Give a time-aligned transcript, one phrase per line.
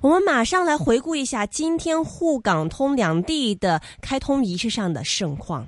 [0.00, 5.66] 我们马上来回顾一下今天沪港通两地的开通仪式上的盛况。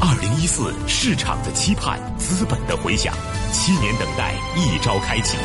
[0.00, 3.14] 二零一四市场的期盼，资本的回响，
[3.52, 5.36] 七年等待，一朝开启。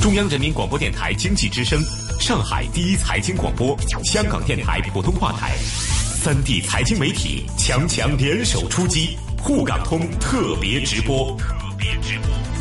[0.00, 1.82] 中央人民广播电台经济之声，
[2.20, 11.36] 上海第一财经广播，香港电台普通话台，三地财经媒体强强联手出击，沪港通特别直播。
[11.36, 12.55] 特别直播。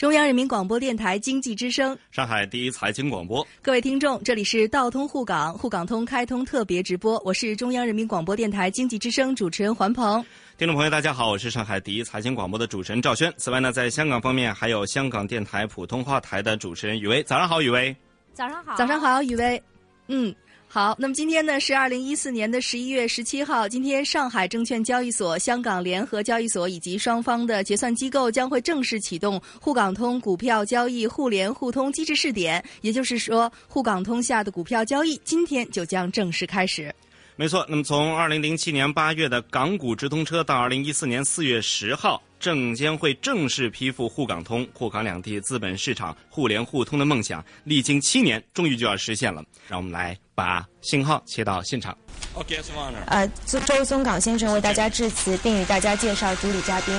[0.00, 10.24] 中央人民广播电台经济之声，上海第一财经广播，各位听众，这里是道通沪港沪港通开通特别直播，我是中央人民广播电台经济之声主持人环鹏。
[10.56, 13.30] 听众朋友，大家好，我是上海第一财经广播的主持人赵轩。
[13.36, 17.22] 此外呢，在香港方面还有香港电台普通话台的主持人雨薇。
[17.24, 17.94] 早上好，雨薇。
[18.32, 19.62] 早上好，早上好，雨薇。
[20.06, 20.34] 嗯。
[20.72, 23.68] 好，那么今天呢是二零一四年的十一月十七号。
[23.68, 36.94] 今天上海证券交易所、香港联合交易所以及双方的结算机构将会正式启动沪港通股票交易互联互通机制试点，也就是说，沪港通下的股票交易今天就将正式开始。
[37.34, 49.44] 没错，那么从二零零七年八月的港股直通车到二零一四年四月十号，证监会正式批复沪港通，沪港两地资本市场互联互通的梦想，历经七年，终于就要实现了。
[49.68, 50.18] 让我们来。
[50.40, 51.94] 把信号切到现场。
[53.04, 56.98] 呃，周松岗先生为大家致辞，并与大家介绍主礼嘉宾。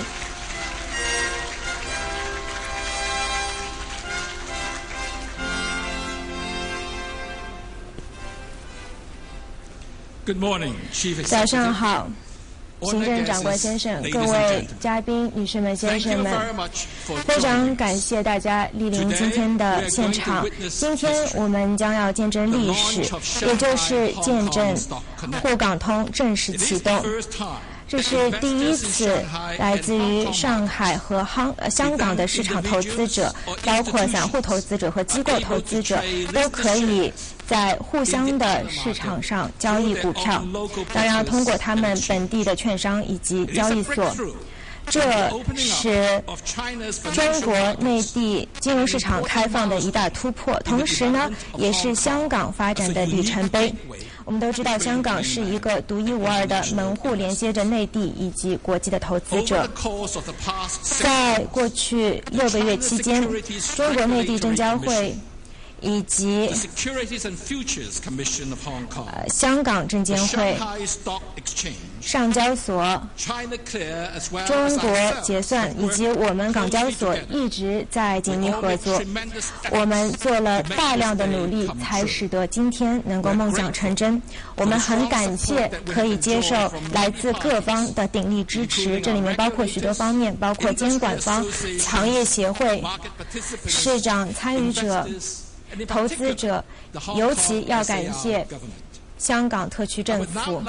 [10.24, 11.24] Good morning, Chief.
[11.24, 12.08] 早上好。
[12.82, 16.34] 行政长官先生，各位嘉宾、女士们、先生们，
[17.26, 20.46] 非常感谢大家莅临今天的现场。
[20.70, 23.02] 今天我们将要见证历史，
[23.46, 24.76] 也就是见证
[25.42, 27.02] 沪港通正式启动。
[27.92, 29.22] 这是第一次，
[29.60, 36.02] 来自于上海和香香港的市场投资者，包括散户投资者和机构投资者，
[36.34, 37.12] 都可以
[37.46, 40.42] 在互相的市场上交易股票。
[40.94, 44.16] 当然，要通过他们本地的券商以及交易所。
[44.88, 46.24] 这是
[47.14, 53.74] 中国内地金融市场开放的一大突破，同时呢，也是香港发展的里程碑。
[54.26, 59.68] 我们都知道，香港是一个独一无二的门户，连接着内地以及国际的投资者。
[61.00, 63.22] 在过去六个月期间，
[63.76, 65.16] 中国内地证交会。
[65.82, 66.48] 以及
[69.04, 70.56] 呃香港证监会、
[72.00, 73.02] 上交所、
[74.46, 74.90] 中国
[75.24, 79.02] 结算以及我们港交所一直在紧密合作。
[79.72, 84.22] 我们做了大量的努力，才使得今天能够梦想成真。
[84.56, 86.56] 我们很感谢可以接受
[86.94, 91.44] 来自各方的鼎力支持，这里面包括许多方面，包括监管方、
[91.80, 92.84] 行业协会、
[93.66, 95.08] 市长参与者。
[95.88, 96.64] 投资者
[97.16, 98.46] 尤其要感谢
[99.18, 100.64] 香港特区政府。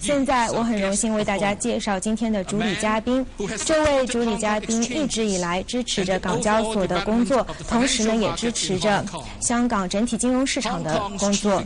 [0.00, 3.26] 现在我很荣幸为大家介绍今天的主理嘉宾。
[3.64, 9.04] 这位主理嘉宾一直以来支持着港交所的工作，同时呢也支持着
[9.40, 11.60] 香港整体金融市场的工作，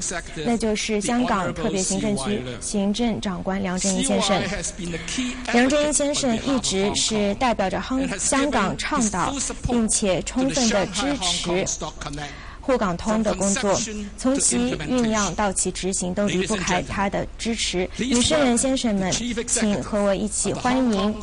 [0.46, 4.42] 那就是香港特别行政区行政长官梁振英先生。
[5.52, 9.34] 梁振英先生一直是代表着香香港倡导，
[9.66, 11.66] 并且充分的支持。
[12.62, 13.78] 沪港通的工作，
[14.16, 17.90] 从其酝酿到其执行，都离不开他的支持。
[17.96, 19.10] 女士们、先生们，
[19.48, 21.20] 请和我一起欢迎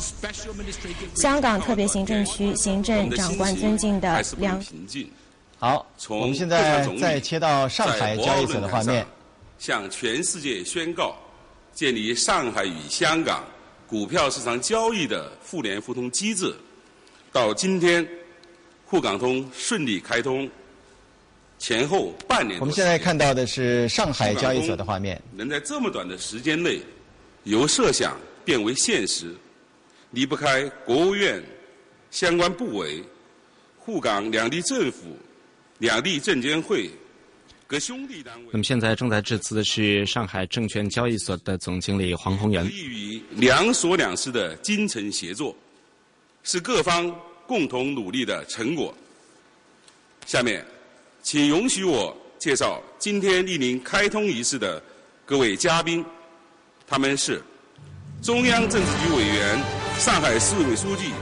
[1.14, 4.62] 香港特别行政区行政长官尊敬的梁。
[5.58, 9.06] 好，我们现在再切到上海交易所的画面，
[9.58, 11.16] 向全世界宣告
[11.72, 13.42] 建立上海与香港
[13.86, 16.54] 股票市场交易的互联互通机制。
[17.32, 18.06] 到今天，
[18.84, 20.46] 沪港通顺利开通。
[21.60, 25.20] 前后半年，我们现在看到的是上海交易所的画面。
[25.36, 26.80] 能在这么短的时间内
[27.44, 29.34] 由设想变为现实，
[30.12, 31.40] 离不开国务院
[32.10, 33.04] 相关部委、
[33.78, 35.14] 沪港两地政府、
[35.78, 36.88] 两地证监会
[37.66, 38.48] 各兄弟单位。
[38.52, 42.66] 那么现在正在致辞的是上海证券交易所的总经理黄宏元。
[42.66, 45.54] 立于两所两市的精诚协作，
[46.42, 47.14] 是各方
[47.46, 48.94] 共同努力的成果。
[50.24, 50.64] 下面。
[51.22, 54.82] 请允许我介绍今天莅临开通仪式的
[55.26, 56.04] 各位嘉宾，
[56.86, 57.42] 他们是
[58.22, 59.58] 中央政治局委员、
[59.98, 61.12] 上海市委书记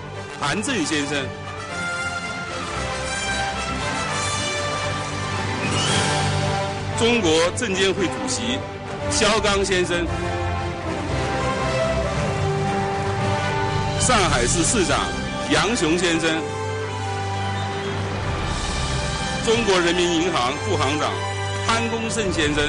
[0.41, 1.27] 韩正先生，
[6.99, 8.59] 中国证监会主席
[9.11, 10.06] 肖钢先生，
[14.00, 15.00] 上海市市长
[15.50, 16.41] 杨雄先生，
[19.49, 21.11] 中国人民银行副行长
[21.67, 22.62] 潘功胜先生，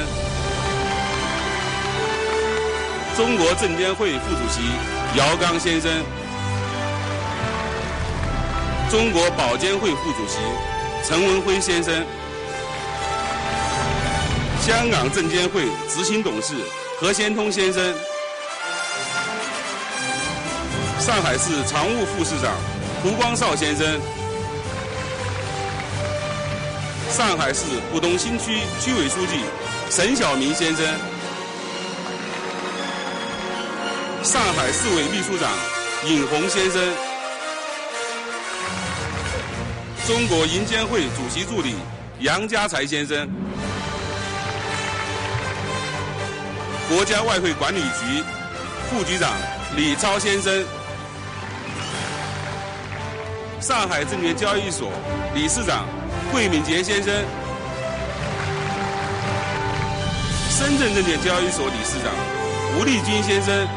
[3.18, 4.62] 中国证监会副主席
[5.18, 5.92] 姚刚先生，
[8.90, 10.38] 中国保监会副主席
[11.04, 11.94] 陈文辉先生。
[14.62, 16.54] 香港证监会执行董事
[16.98, 17.94] 何先通先生，
[20.98, 22.54] 上海市常务副市长
[23.04, 24.00] 胡光绍先生，
[27.20, 29.42] 上海市浦东新区区委书记
[29.90, 30.86] 沈晓明先生，
[34.24, 35.52] 上海市委秘书长
[36.08, 36.82] 尹红先生，
[40.08, 41.76] 中国银监会主席助理
[42.20, 43.30] 杨家才先生。
[46.88, 48.24] 国家外汇管理局
[48.90, 49.30] 副局长
[49.76, 50.66] 李超先生，
[53.60, 54.90] 上海证券交易所
[55.36, 55.86] 理事长
[56.32, 57.14] 桂敏杰先生，
[60.50, 62.14] 深圳证券交易所理事长。
[62.78, 63.68] 吴立军先生，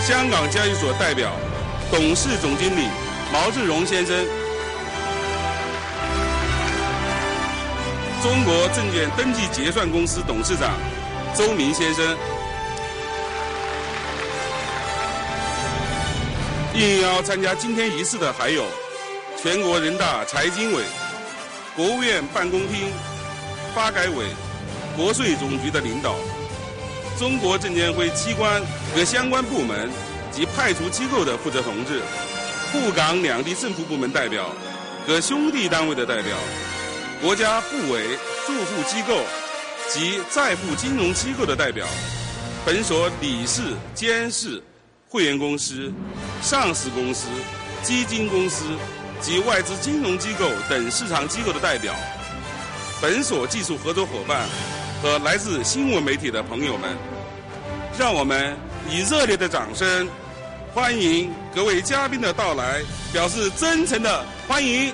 [0.00, 1.32] 香港交易所代表。
[1.90, 2.88] 董事总经理。
[3.32, 4.16] 毛志荣先生。
[8.22, 10.70] 中国证券登记结算公司董事长。
[11.34, 12.16] 周明先生，
[16.74, 18.64] 应邀参加今天仪式的还有
[19.42, 20.84] 全国人大财经委、
[21.74, 22.92] 国务院办公厅、
[23.74, 24.24] 发改委、
[24.96, 26.14] 国税总局的领导，
[27.18, 28.62] 中国证监会机关
[28.94, 29.90] 各相关部门
[30.30, 32.00] 及派出机构的负责同志，
[32.70, 34.48] 沪港两地政府部门代表，
[35.08, 36.36] 各兄弟单位的代表。
[37.20, 38.16] 国家部委、
[38.46, 39.24] 驻沪机构
[39.88, 41.84] 及在沪金融机构的代表，
[42.64, 43.60] 本所理事、
[43.92, 44.62] 监事、
[45.08, 45.92] 会员公司、
[46.40, 47.26] 上市公司、
[47.82, 48.66] 基金公司
[49.22, 51.94] 及外资金融机构等市场机构的代表，
[53.00, 54.48] 本所技术合作伙伴
[55.00, 56.96] 和来自新闻媒体的朋友们，
[57.96, 58.56] 让我们
[58.90, 60.08] 以热烈的掌声
[60.74, 62.82] 欢迎各位嘉宾的到来，
[63.12, 64.92] 表示真诚的欢迎。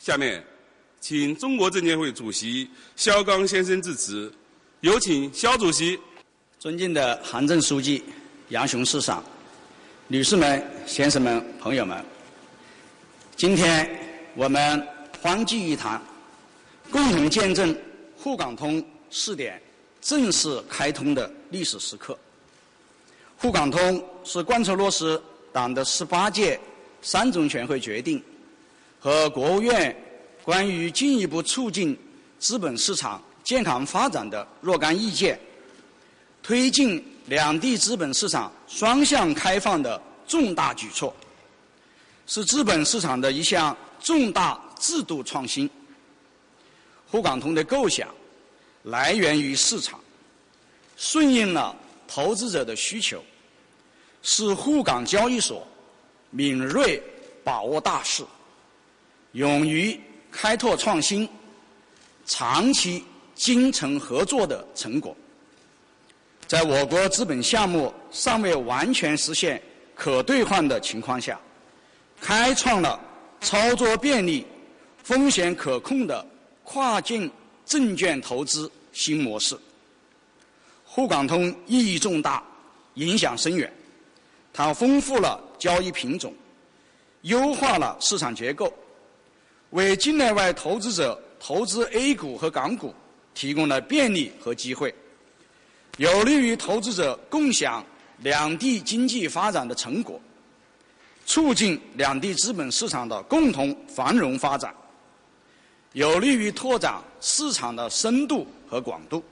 [0.00, 0.44] 下面，
[1.00, 4.32] 请中国证监会主席肖钢先生致辞。
[4.80, 5.96] 有请肖主席。
[6.60, 8.02] 尊敬的韩正书记
[8.50, 9.22] 杨雄市长、
[10.06, 12.02] 女士们、先生们、朋友们，
[13.36, 13.86] 今天
[14.34, 14.88] 我们
[15.20, 16.02] 欢聚一堂，
[16.90, 17.76] 共同见证
[18.16, 19.60] 沪港通试点
[20.00, 22.18] 正式开通的历史时刻。
[23.36, 25.20] 沪港通是贯彻落实
[25.52, 26.58] 党的十八届
[27.02, 28.22] 三中全会决定。
[28.98, 29.94] 和国务院
[30.42, 31.96] 关于进一步促进
[32.38, 35.38] 资本市场健康发展的若干意见，
[36.42, 41.14] 推进两地资本市场双向开放的重大举措，
[42.26, 45.68] 是资本市场的一项重大制度创新。
[47.06, 48.08] 沪港通的构想
[48.84, 50.00] 来源于市场，
[50.96, 51.76] 顺应了
[52.06, 53.22] 投资者的需求，
[54.22, 55.66] 是沪港交易所
[56.30, 57.02] 敏锐
[57.44, 58.24] 把握大势。
[59.32, 60.00] 勇于
[60.30, 61.28] 开拓创新、
[62.24, 65.14] 长期精诚合作的成果，
[66.48, 69.62] 在我国资本项目尚未完全实现
[69.94, 71.38] 可兑换的情况下，
[72.18, 72.98] 开创了
[73.42, 74.46] 操作便利、
[75.04, 76.26] 风险可控的
[76.64, 77.30] 跨境
[77.66, 79.54] 证券投资新模式。
[80.86, 82.42] 沪港通意义重大，
[82.94, 83.70] 影响深远。
[84.50, 86.32] 它丰富了交易品种，
[87.22, 88.72] 优化了市场结构。
[89.70, 92.94] 为境内外投资者投资 A 股和港股
[93.34, 94.94] 提供了便利和机会，
[95.98, 97.84] 有利于投资者共享
[98.18, 100.20] 两地经济发展的成果，
[101.26, 104.72] 促进两地资本市场的共同繁荣发展，
[105.92, 109.22] 有利于拓展市场的深度和广度，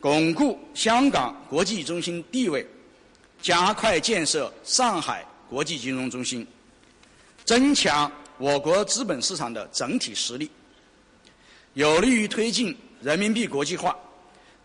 [0.00, 2.64] 巩固香港国际中心地位，
[3.40, 6.46] 加快建设上海国际金融中心，
[7.44, 8.10] 增强。
[8.38, 10.50] 我国资本市场的整体实力，
[11.74, 13.96] 有利于推进人民币国际化，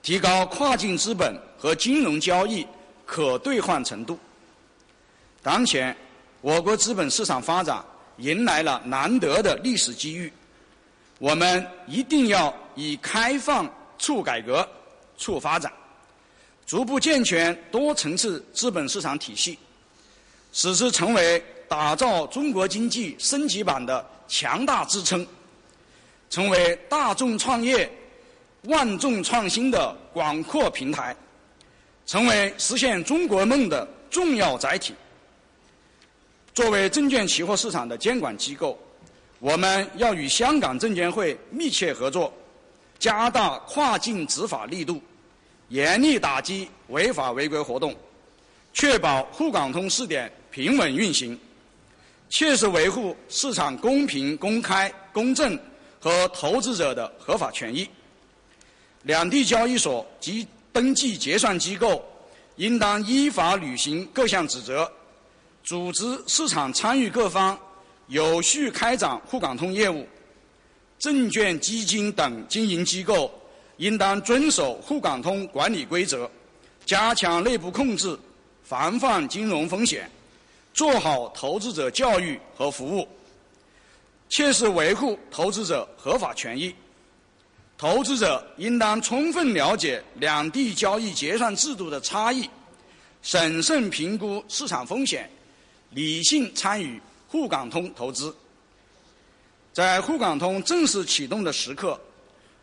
[0.02, 2.66] 提高跨境资本和金融交易
[3.06, 4.18] 可兑换程度。
[5.42, 5.96] 当前，
[6.42, 7.84] 我国资本市场发展
[8.18, 10.32] 迎来了难得的历史机遇，
[11.20, 14.68] 我们一定要以开放促改革、
[15.18, 15.72] 促发展，
[16.66, 19.58] 逐步健全多层次资本市场体系，
[20.52, 25.26] 使之成为打造中国经济升级版的强大支撑，
[26.30, 27.90] 成为大众创业、
[28.68, 31.16] 万众创新的广阔平台，
[32.06, 34.94] 成为实现中国梦的重要载体。
[36.54, 38.78] 作为证券期货市场的监管机构，
[39.40, 42.34] 我们要与香港证监会密切合作，
[43.00, 45.02] 加大跨境执法力度，
[45.70, 47.96] 严厉打击违法违规活动，
[48.74, 51.40] 确保沪港通试点平稳运行，
[52.28, 55.58] 切实维护市场公平、公开、公正
[56.02, 57.88] 和投资者的合法权益。
[59.08, 62.04] 两地交易所及登记结算机构
[62.58, 64.90] 应当依法履行各项职责。
[65.64, 67.58] 组织市场参与各方
[68.08, 70.06] 有序开展沪港通业务，
[71.00, 73.32] 证券、基金等经营机构
[73.78, 76.30] 应当遵守沪港通管理规则，
[76.86, 78.18] 加强内部控制，
[78.66, 80.10] 防范金融风险，
[80.74, 83.08] 做好投资者教育和服务，
[84.28, 86.76] 切实维护投资者合法权益。
[87.78, 92.50] 投资者应当充分了解两地交易结算制度的差异，
[93.22, 95.30] 审慎评估市场风险。
[95.92, 98.36] 理性参与沪港通投资。
[99.72, 101.98] 在沪港通正式启动的时刻，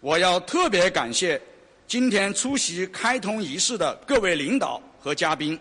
[0.00, 1.40] 我要特别感谢
[1.86, 5.58] 今天出席开通仪式的各位领导和嘉宾，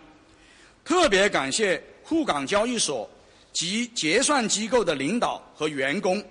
[0.84, 3.10] 特别感谢沪港交易所
[3.54, 6.22] 及结算机构的领导和员工，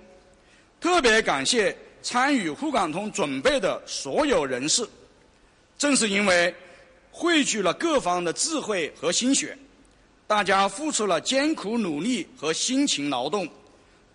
[0.79, 4.87] 特别感谢参与沪港通准备的所有人士。
[5.77, 6.53] 正是因为
[7.09, 9.57] 汇聚了各方的智慧和心血。
[10.25, 13.47] 大家付出了艰苦努力和辛勤劳动，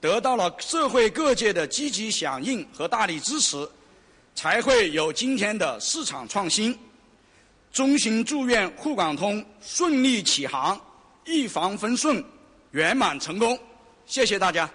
[0.00, 3.68] 得到了社会各界的积极响应和大力支持，
[4.35, 6.76] 才会有今天的市场创新。
[7.71, 10.80] 衷心祝愿沪港通顺利起航，
[11.26, 12.25] 一帆风顺，
[12.71, 13.57] 圆满成功。
[14.07, 14.68] 谢谢大家。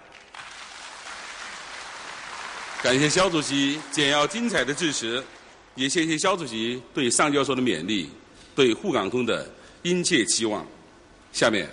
[2.84, 5.24] 感谢肖主席简要精彩的致辞，
[5.74, 8.10] 也谢谢肖主席对上交所的勉励，
[8.54, 9.50] 对沪港通的
[9.80, 10.66] 殷切期望。
[11.32, 11.66] 下面，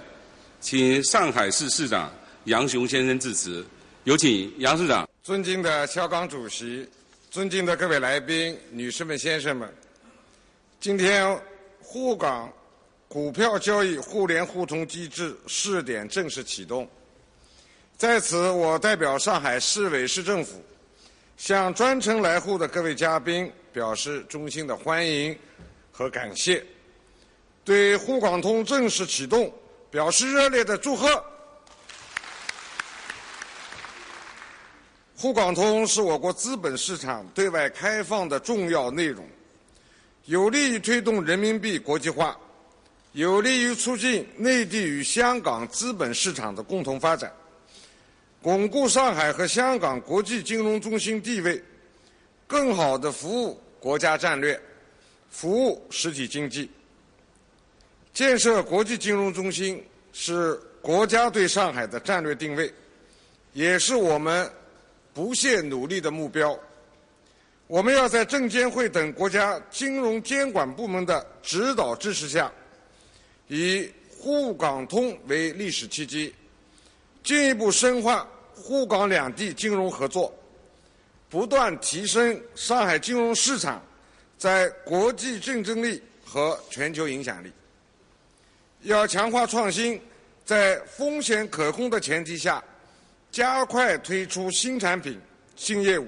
[0.62, 2.10] 请上海市市长
[2.46, 3.62] 杨雄先生致辞。
[4.06, 5.06] 有请杨市长。
[5.22, 6.88] 尊敬的肖钢主席，
[7.30, 9.70] 尊敬的各位来宾、女士们、先生们，
[10.80, 11.38] 今天
[11.82, 12.50] 沪港
[13.10, 16.90] 股票交易互联互通机制试点正式启动，
[17.98, 20.64] 在此，我代表上海市委市政府，
[21.42, 25.36] 向专程来沪的各位嘉宾表示衷心的欢迎
[25.92, 26.64] 和感谢。
[27.64, 29.52] 对沪港通正式启动
[29.90, 31.08] 表示热烈的祝贺。
[35.18, 39.28] 沪港通是我国资本市场对外开放的重要内容，
[40.26, 42.38] 有利于推动人民币国际化，
[43.14, 47.34] 有利于促进内地与香港资本市场的共同发展，
[48.42, 51.62] 巩固上海和香港国际金融中心地位，
[52.48, 54.60] 更好地服务国家战略，
[55.30, 56.70] 服务实体经济。
[58.14, 59.82] 建设国际金融中心
[60.12, 62.74] 是国家对上海的战略定位，
[63.54, 64.52] 也是我们
[65.14, 66.58] 不懈努力的目标。
[67.68, 72.52] 我们要在证监会等国家金融监管部门的指导支持下，
[73.48, 76.34] 以沪港通为历史契机，
[77.24, 80.34] 进一步深化沪港两地金融合作，
[81.30, 83.82] 不断提升上海金融市场
[84.38, 87.52] 在国际竞争力和全球影响力。
[88.82, 90.02] 要强化创新，
[90.44, 92.64] 在风险可控的前提下，
[93.32, 95.20] 加快推出新产品、
[95.56, 96.08] 新业务，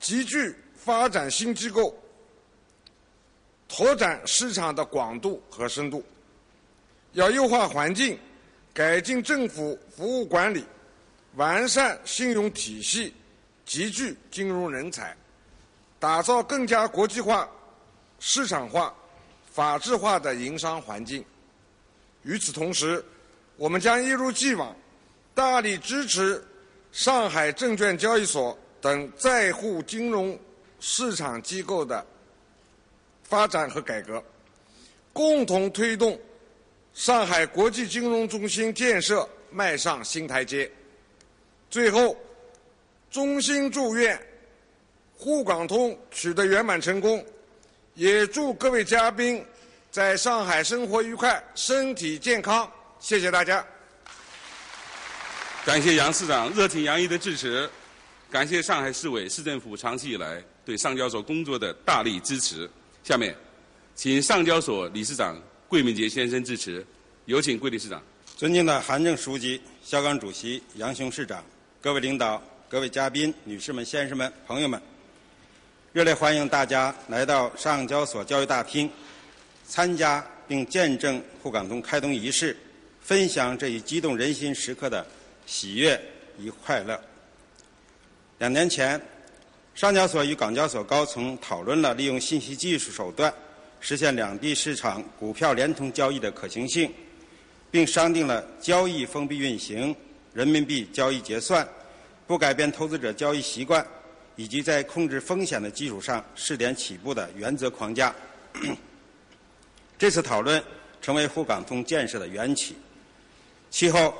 [0.00, 1.96] 集聚发展新机构，
[3.68, 6.04] 拓展市场的广度和深度。
[7.12, 8.18] 要优化环境，
[8.80, 10.64] 改进政府服务管理，
[11.34, 13.12] 完善信用体系，
[13.66, 15.14] 集聚金融人才，
[15.98, 17.46] 打造更加国际化、
[18.20, 18.94] 市场化。
[19.52, 21.22] 法治化的营商环境。
[22.22, 23.04] 与此同时，
[23.56, 24.74] 我们将一如既往，
[25.34, 26.42] 大力支持
[26.90, 30.38] 上海证券交易所等在沪金融
[30.78, 32.06] 市场机构的
[33.24, 34.24] 发展和改革，
[35.12, 36.18] 共同推动
[36.94, 40.70] 上海国际金融中心建设迈上新台阶。
[41.70, 42.16] 最后，
[43.10, 44.20] 衷心祝愿
[45.16, 47.24] 沪港通取得圆满成功。
[47.94, 49.44] 也祝各位嘉宾
[49.90, 52.70] 在上海生活愉快、身体健康。
[52.98, 53.64] 谢谢大家。
[55.64, 57.68] 感谢杨市长热情洋溢的致辞，
[58.30, 62.68] 感谢上海市委市政府长期以来对上交所工作的大力支持。
[63.04, 63.36] 下面，
[63.94, 65.40] 请上交所理事长
[65.70, 66.84] 桂敏杰先生致辞。
[67.26, 68.02] 有请桂理事长。
[68.36, 71.44] 尊敬的韩正书记、肖钢主席、杨雄市长、
[71.80, 74.82] 各位领导、各位嘉宾、女士们、先生们、朋友们，
[75.92, 78.90] 热烈欢迎大家来到上交所教育大厅，
[79.64, 82.56] 参加并见证沪港通开通仪式，
[83.00, 85.06] 分享这一激动人心时刻的
[85.46, 85.96] 喜悦
[86.40, 87.00] 与快乐。
[88.40, 89.00] 两年前，
[89.76, 93.32] 上交所与港交所高层讨论了利用信息技术手段
[93.80, 96.92] 实现两地市场股票联通交易的可行性。
[97.72, 99.94] 并商定了交易封闭运行、
[100.34, 101.64] 人民币交易结算、
[102.26, 103.86] 不改变投资者交易习惯，
[104.34, 108.12] 以及在控制风险的基础上试点起步的原则框架。
[109.96, 110.60] 这次讨论
[111.00, 112.74] 成为沪港通建设的缘起。
[113.70, 114.12] 其后，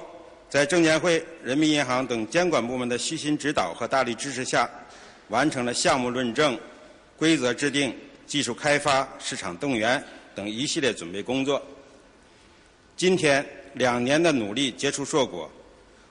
[0.49, 4.71] 在证监会、人民银行等监管部门的悉心指导和大力支持下，
[5.27, 6.57] 完成了项目论证、
[7.17, 7.93] 规则制定、
[8.31, 10.01] 技术开发、市场动员
[10.37, 11.61] 等一系列准备工作。
[12.97, 13.45] 今天
[13.75, 15.51] 两年的努力结出硕果，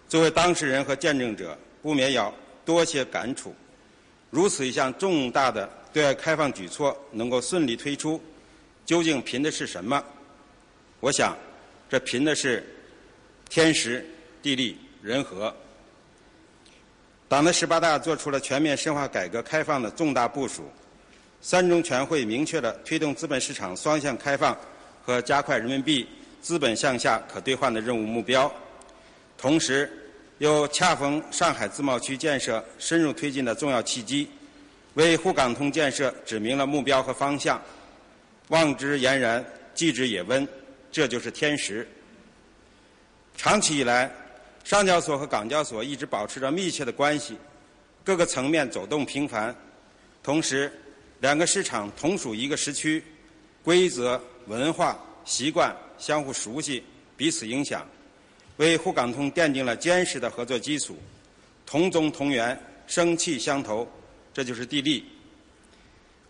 [0.09, 2.33] 作为当事人和见证者，不免要
[2.65, 3.55] 多些感触。
[4.29, 8.21] 如此一项重大的对外开放举措能够顺利推出，
[8.85, 10.03] 究竟凭的是什么？
[10.99, 11.37] 我想，
[11.89, 12.67] 这凭的是
[13.47, 14.05] 天时、
[14.41, 15.55] 地利、人和。
[17.29, 20.69] 党的十八大作出了全面深化改革开放的重大部署，
[21.41, 24.57] 三中全会明确了推动资本市场双向开放
[25.03, 26.07] 和加快人民币。
[26.41, 28.49] 资本向下可兑换的任务目标，
[29.37, 29.91] 同时
[30.37, 34.25] 又恰逢上海自贸区建设深入推进的重要契机，
[34.93, 37.61] 为沪港通建设指明了目标和方向。
[38.47, 39.43] 望之俨然，
[39.75, 40.47] 继之也温，
[40.89, 41.85] 这就是天时。
[43.35, 44.09] 长期以来，
[44.63, 47.37] 上交所和港交所一直保持着密切的关系，
[48.05, 49.53] 各个层面走动频繁，
[50.23, 50.71] 同时
[51.19, 53.03] 两个市场同属一个时区，
[53.63, 55.75] 规则、文化、习惯。
[55.97, 56.81] 相互熟悉，
[57.17, 57.85] 彼此影响，
[58.55, 60.97] 为沪港通奠定了坚实的合作基础。
[61.65, 62.57] 同宗同源，
[62.87, 63.85] 生气相投，
[64.33, 65.03] 这就是地利。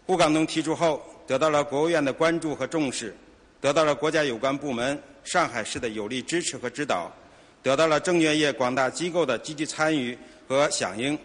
[0.08, 3.16] 沪港通提出后，得到了国务院的关注和重视，
[3.62, 7.16] 得到了国家有关部门、上海市的有力支持和指导，
[7.62, 11.16] 得到了证券业广大机构的积极参与和响应，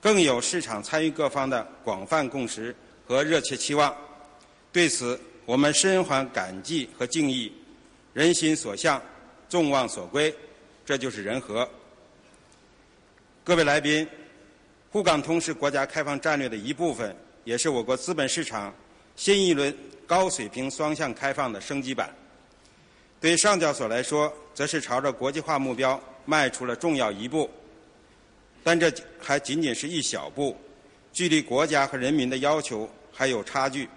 [0.00, 2.72] 更有市场参与各方的广泛共识
[3.06, 3.94] 和热切期望。
[4.72, 7.52] 对此，我们深怀感激和敬意。
[8.14, 9.02] 人心所向，
[9.48, 10.34] 众望所归，
[10.84, 11.68] 这就是人和。
[13.42, 14.06] 各位来宾，
[14.90, 18.74] 沪港通是国家开放战略的一部分，也是我国资本市场
[19.16, 19.74] 新一轮
[20.06, 22.14] 高水平双向开放的升级版。
[23.20, 27.50] 对上交所来说，则是朝着国际化目标迈出了重要一步。
[28.62, 30.56] 但这还仅仅是一小步，
[31.12, 33.88] 距离国家和人民的要求还有差距。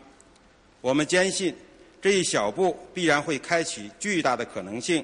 [0.82, 1.56] 我们坚信。
[2.02, 5.04] 这一小步必然会开启巨大的可能性，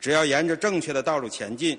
[0.00, 1.78] 只要沿着正确的道路前进，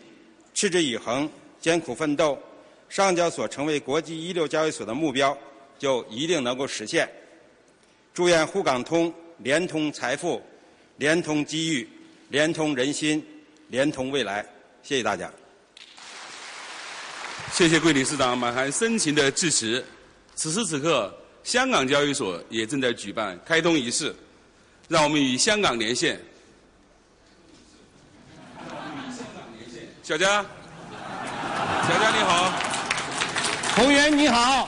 [0.53, 2.39] 持之以恒，艰苦奋斗，
[2.87, 5.37] 上交所成为国际一流交易所的目标
[5.77, 7.05] 就一定能够实现。
[8.13, 10.41] 祝愿沪港通连通财富，
[10.95, 11.89] 连通机遇，
[12.29, 13.21] 连通人心，
[13.67, 14.45] 连通未来。
[14.83, 15.29] 谢谢大家。
[17.55, 19.81] 谢谢桂理事长满含深情的致辞。
[20.35, 21.09] 此时此刻，
[21.41, 24.13] 香港交易所也正在举办开通仪式。
[24.89, 26.19] 让我们与香港连线，
[30.03, 32.51] 小佳，小佳你好，
[33.77, 34.67] 红源你好，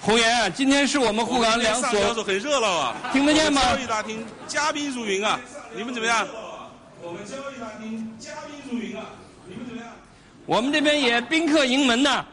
[0.00, 3.60] 红源，今天是我们沪港两所很热闹啊，听得见吗？
[3.62, 5.40] 交易大厅嘉宾如云啊，
[5.74, 6.24] 你们怎么样？
[7.02, 8.89] 我们交易大厅嘉宾如云啊，你们怎么样？
[10.50, 12.26] 我们这边也宾客盈门呐。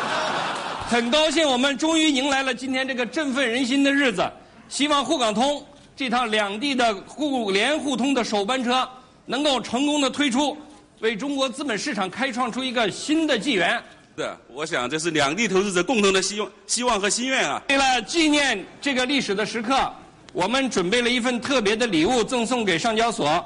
[0.88, 4.26] 很高兴，我们终于迎来了今天这个振奋人心的日子。
[4.66, 5.62] 希望沪港通
[5.94, 8.88] 这趟两地的互联互通的首班车
[9.26, 10.56] 能够成功的推出，
[11.00, 13.78] 为中国资本市场开创出一个新的纪元。
[14.16, 17.60] 是，我想这是两地投资者共同的希望、希望和心愿啊。
[17.68, 19.92] 为了纪念这个历史的时刻，
[20.32, 23.44] 我们准备了一份特别的礼物赠送给上交所，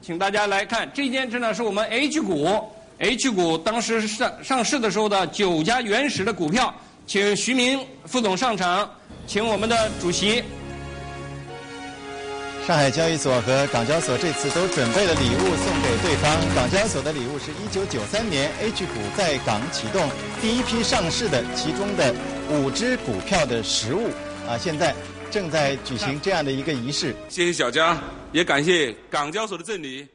[0.00, 2.72] 请大家来看，这件真的是我们 H 股。
[3.02, 6.72] H 股当时上上市的时候的九家原始的股票，
[7.04, 8.88] 请徐明副总上场，
[9.26, 10.44] 请我们的主席。
[12.64, 16.32] 上海交易所和港交所这次都准备了礼物送给对方。
[16.54, 20.08] 港交所的礼物是一九九三年 H 股在港启动
[20.40, 22.14] 第一批上市的其中的
[22.50, 24.10] 五只股票的实物
[24.46, 24.94] 啊，现在
[25.28, 27.16] 正在举行这样的一个仪式。
[27.28, 30.06] 谢谢小江，也感谢港交所的赠礼。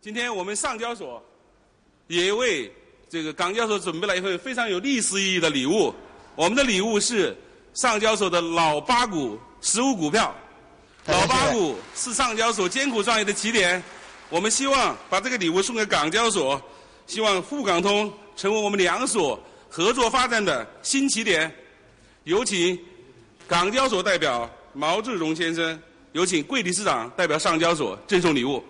[0.00, 1.22] 今天我们上交所。
[2.06, 2.70] 也为
[3.08, 5.94] 这个港交所准备了一份非常有历史意义的礼物。
[6.34, 7.36] 我们的礼物是
[7.74, 10.34] 上交所的老八股实物股票，
[11.06, 13.82] 老八股是上交所艰苦创业的起点，
[14.28, 16.60] 我们希望把这个礼物送给港交所，
[17.06, 19.38] 希望沪港通成为我们两所
[19.68, 21.54] 合作发展的新起点。
[22.24, 22.78] 有请
[23.46, 25.78] 港交所代表毛志荣先生，
[26.12, 28.64] 有请桂理事长代表上交所赠送礼物。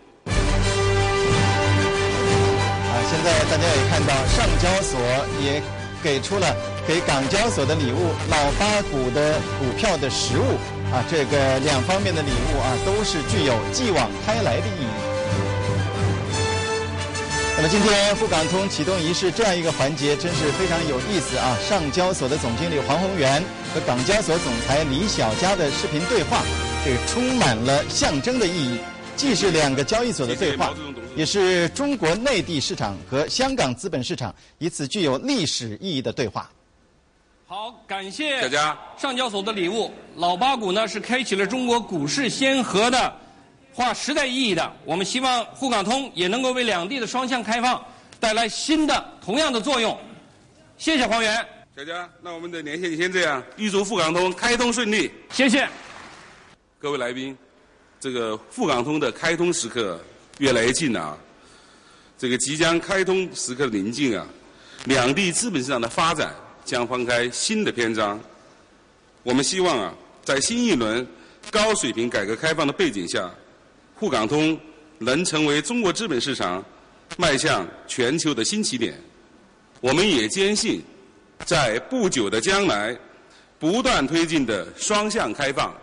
[3.12, 4.98] 现在大家也看到，上交所
[5.44, 5.62] 也
[6.03, 6.57] 给出了
[6.88, 10.57] 给港交所的礼物——老八股的股票的实物。
[10.90, 14.88] 啊，这个两方面的礼物啊，都是具有继往开来的意义。
[17.57, 21.57] 那么今天沪港通启动仪式这样一个环节，真是非常有意思啊！
[21.68, 23.42] 上交所的总经理黄宏元
[23.75, 26.42] 和港交所总裁李小佳的视频对话，
[26.85, 28.79] 这充满了象征的意义，
[29.16, 30.75] 既是两个交易所的对话，
[31.14, 36.51] 也是中国内地市场和香港资本市场一次具有历史意义的对话。
[37.46, 38.51] 好，感谢
[38.96, 39.92] 上交所的礼物。
[40.16, 43.14] 老八股呢是开启了中国股市先河的，
[43.75, 44.72] 划时代意义的。
[44.87, 47.85] 我们希望沪港通也能够为两地的双向开放
[48.18, 49.98] 带来新的同样的作用。
[50.79, 51.46] 谢谢黄源。
[51.77, 55.11] 小佳，那我们的连线先这样，预祝沪港通开通顺利。
[55.31, 55.68] 谢谢。
[56.79, 57.37] 各位来宾，
[58.01, 60.01] 这个沪港通的开通时刻
[60.42, 61.18] 越来越近了啊！
[62.18, 64.26] 这个即将开通时刻的临近啊，
[64.87, 66.35] 两地资本市场的发展。
[66.64, 68.20] 将翻开新的篇章。
[69.24, 69.92] 我们希望啊，
[70.24, 71.05] 在新一轮
[71.50, 73.28] 高水平改革开放的背景下，
[73.96, 74.59] 沪港通
[74.98, 76.64] 能成为中国资本市场
[77.16, 78.94] 迈向全球的新起点。
[79.81, 80.81] 我们也坚信，
[81.44, 82.96] 在不久的将来，
[83.59, 85.74] 不断推进的双向开放，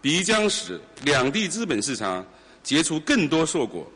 [0.00, 2.26] 必将使两地资本市场
[2.64, 3.88] 结出更多硕果，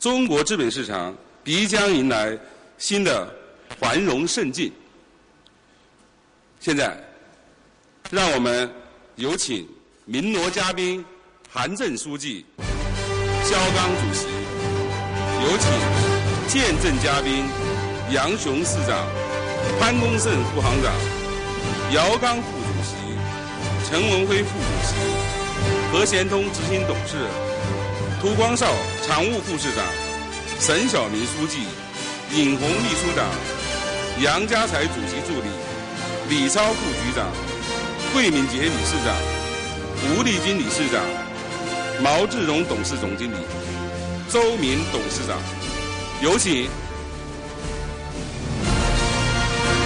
[0.00, 2.34] 中国资本市场必将迎来
[2.78, 3.30] 新的
[3.78, 4.72] 繁荣盛境。
[6.58, 6.98] 现在，
[8.10, 8.68] 让我们
[9.16, 9.68] 有请
[10.06, 11.04] 鸣锣嘉宾
[11.50, 12.46] 韩正书记、
[13.44, 14.26] 肖钢主席，
[15.44, 15.68] 有请
[16.48, 17.44] 见证嘉宾
[18.10, 19.06] 杨雄市长、
[19.78, 20.94] 潘功胜副行长、
[21.92, 22.96] 姚刚副主席、
[23.86, 24.94] 陈文辉副主席、
[25.92, 27.18] 何贤通执行董事、
[28.22, 28.66] 涂光绍
[29.10, 29.84] 常务副市长、
[30.60, 31.66] 沈晓明书记、
[32.32, 33.26] 尹红秘书长、
[34.22, 35.48] 杨家才主席助理。
[36.28, 37.26] 李超副局长、
[38.12, 39.16] 桂敏杰理事长、
[40.06, 41.02] 吴立军理事长、
[42.00, 43.36] 毛志荣董事总经理、
[44.30, 45.36] 周明董事长，
[46.22, 46.68] 有请。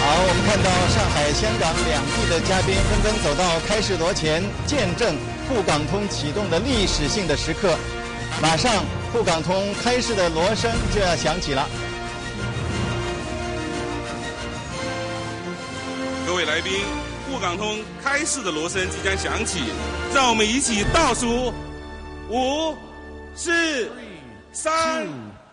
[0.03, 5.17] 好，我们看到上海、香港两地的嘉宾纷纷走到开市锣前，见证
[5.49, 7.75] 沪港通启动的历史性的时刻。
[8.43, 8.85] 马上，
[9.15, 11.69] 沪港通开市的锣声就要响起了。
[16.27, 16.85] 各位来宾，
[17.31, 19.61] 沪港通开市的锣声即将响起，
[20.13, 21.55] 让我们一起倒数：
[22.29, 22.77] 五、
[23.37, 23.89] 四、
[24.53, 25.07] 三、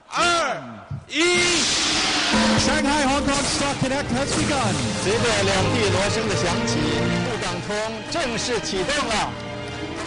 [0.10, 0.58] 二、
[1.08, 1.22] 一。
[2.66, 4.74] Shanghai Hong Kong Stock Connect has begun。
[5.04, 6.80] 随着两地锣声的响起，
[7.30, 9.30] 沪港通正式启动了。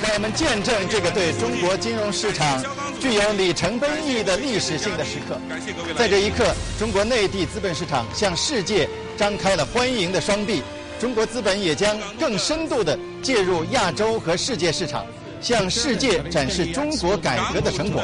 [0.02, 2.60] 让我们见证这个对中国金融市场
[3.04, 5.38] 具有里程碑意义的历史性的时刻。
[5.94, 8.88] 在这一刻，中国内地资本市场向世界。
[9.14, 10.62] 张开了欢迎的双臂，
[10.98, 15.06] 中国资本也将更深度地介入亚洲和世界市场，
[15.38, 18.02] 向世界展示中国改革的成果。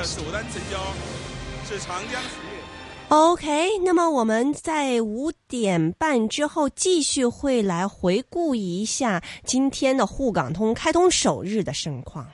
[3.08, 12.26] OK，那么我们在五点半之后继续会来回顾一下今天的沪港通开通首日的盛况。